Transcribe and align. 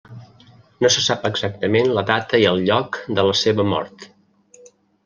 No 0.83 0.89
se 0.95 1.03
sap 1.07 1.27
exactament 1.29 1.91
la 1.99 2.05
data 2.09 2.41
i 2.45 2.49
el 2.53 2.65
lloc 2.71 3.01
de 3.21 3.31
la 3.31 3.39
seva 3.45 3.71
mort. 3.77 4.13